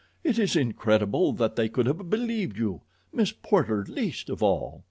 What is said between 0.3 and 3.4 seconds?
is incredible that they could have believed you—Miss